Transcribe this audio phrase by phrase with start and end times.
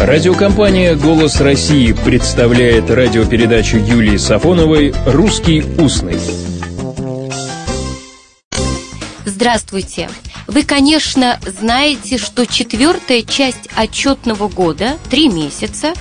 [0.00, 6.18] Радиокомпания «Голос России» представляет радиопередачу Юлии Сафоновой «Русский устный».
[9.26, 10.08] Здравствуйте!
[10.46, 15.92] Вы, конечно, знаете, что четвертая часть отчетного года, три месяца,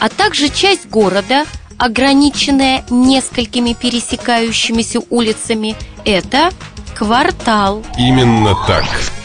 [0.00, 1.44] а также часть города,
[1.78, 6.50] ограниченная несколькими пересекающимися улицами, это
[6.96, 7.84] квартал.
[7.96, 8.84] Именно так.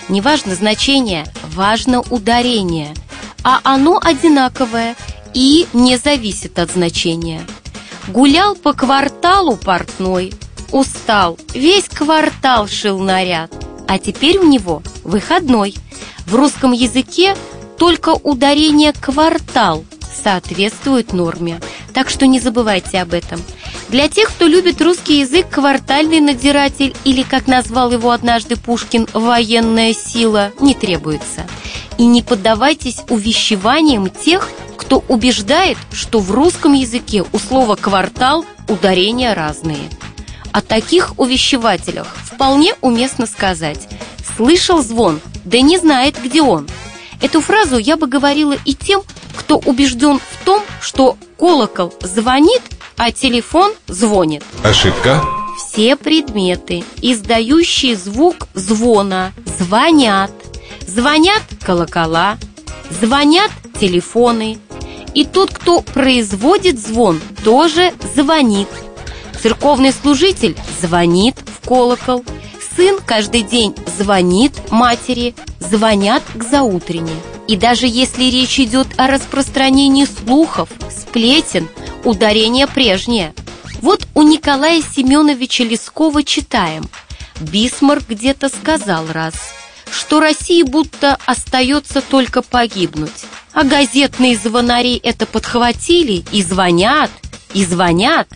[0.09, 1.25] Неважно значение,
[1.55, 2.93] важно ударение–
[3.43, 4.95] а оно одинаковое
[5.33, 7.41] и не зависит от значения.
[8.07, 10.33] Гулял по кварталу портной,
[10.71, 13.51] устал, весь квартал шил наряд,
[13.87, 15.75] а теперь у него выходной.
[16.25, 17.35] В русском языке
[17.77, 19.83] только ударение «квартал»
[20.23, 21.59] соответствует норме,
[21.93, 23.41] так что не забывайте об этом.
[23.89, 29.93] Для тех, кто любит русский язык, квартальный надзиратель или, как назвал его однажды Пушкин, военная
[29.93, 31.47] сила не требуется–
[32.01, 39.35] и не поддавайтесь увещеваниям тех, кто убеждает, что в русском языке у слова «квартал» ударения
[39.35, 39.87] разные.
[40.51, 43.87] О таких увещевателях вполне уместно сказать
[44.35, 46.67] «слышал звон, да не знает, где он».
[47.21, 49.03] Эту фразу я бы говорила и тем,
[49.37, 52.63] кто убежден в том, что колокол звонит,
[52.97, 54.41] а телефон звонит.
[54.63, 55.23] Ошибка.
[55.55, 60.31] Все предметы, издающие звук звона, звонят.
[60.93, 62.37] Звонят колокола,
[62.89, 64.57] звонят телефоны.
[65.13, 68.67] И тот, кто производит звон, тоже звонит.
[69.41, 72.25] Церковный служитель звонит в колокол.
[72.75, 77.15] Сын каждый день звонит матери, звонят к заутрене.
[77.47, 81.69] И даже если речь идет о распространении слухов, сплетен,
[82.03, 83.33] ударение прежнее.
[83.81, 86.83] Вот у Николая Семеновича Лескова читаем.
[87.39, 89.35] Бисмарк где-то сказал раз–
[89.91, 93.25] что России будто остается только погибнуть.
[93.53, 97.11] А газетные звонари это подхватили и звонят,
[97.53, 98.27] и звонят.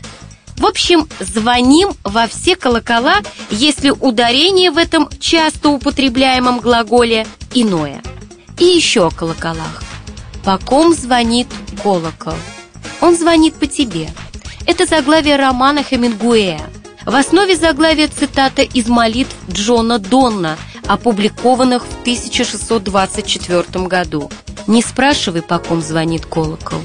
[0.58, 3.18] В общем, звоним во все колокола,
[3.50, 8.02] если ударение в этом часто употребляемом глаголе иное.
[8.60, 9.84] И еще о колоколах.
[10.44, 11.48] По ком звонит
[11.82, 12.36] колокол?
[13.02, 14.10] Он звонит по тебе.
[14.66, 16.62] Это заглавие романа Хемингуэя.
[17.06, 24.32] В основе заглавия цитата из молитв Джона Донна– опубликованных в 1624 году.
[24.68, 26.82] Не спрашивай, по ком звонит колокол.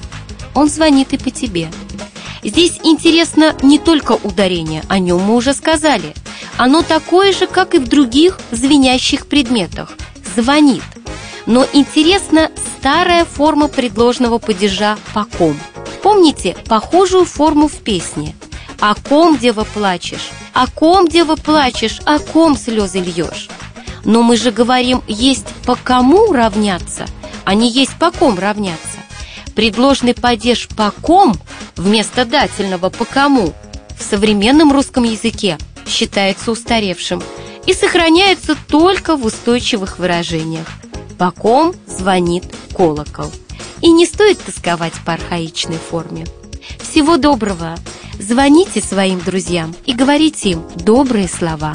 [0.54, 1.70] Он звонит и по тебе.
[2.42, 6.14] Здесь интересно не только ударение, о нем мы уже сказали.
[6.56, 9.92] Оно такое же, как и в других звенящих предметах.
[10.36, 10.82] Звонит.
[11.46, 15.58] Но интересна старая форма предложного падежа «по ком».
[16.02, 18.34] Помните похожую форму в песне?
[18.80, 20.30] «О ком, дева, плачешь?
[20.54, 22.00] О ком, дева, плачешь?
[22.06, 23.48] О ком слезы льешь?»
[24.04, 27.06] Но мы же говорим, есть по кому равняться,
[27.44, 28.98] а не есть по ком равняться.
[29.54, 31.34] Предложный падеж «по ком»
[31.76, 33.52] вместо дательного «по кому»
[33.98, 37.22] в современном русском языке считается устаревшим
[37.66, 40.66] и сохраняется только в устойчивых выражениях.
[41.18, 42.44] «По ком» звонит
[42.74, 43.30] колокол.
[43.82, 46.26] И не стоит тосковать по архаичной форме.
[46.78, 47.76] Всего доброго!
[48.18, 51.74] Звоните своим друзьям и говорите им добрые слова.